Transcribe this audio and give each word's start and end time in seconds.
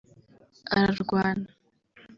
ararwana 0.77 1.47